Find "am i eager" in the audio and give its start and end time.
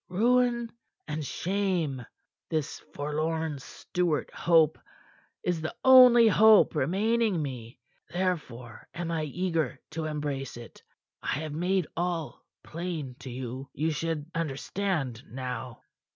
8.95-9.79